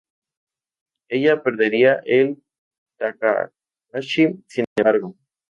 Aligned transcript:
Ella 1.09 1.43
perdería 1.43 1.93
a 1.93 2.35
Takahashi 2.97 4.43
sin 4.47 4.65
embargo. 4.75 5.15